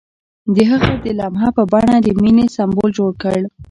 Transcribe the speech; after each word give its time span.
هغه 0.69 0.91
د 1.03 1.05
لمحه 1.19 1.49
په 1.57 1.63
بڼه 1.71 1.95
د 2.01 2.07
مینې 2.21 2.45
سمبول 2.55 2.89
جوړ 2.97 3.11
کړ. 3.21 3.37